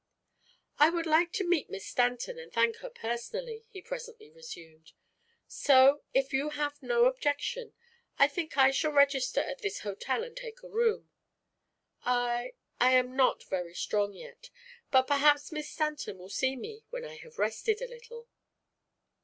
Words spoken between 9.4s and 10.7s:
at this hotel and take a